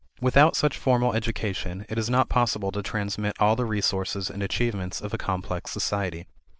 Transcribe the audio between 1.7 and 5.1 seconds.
it is not possible to transmit all the resources and achievements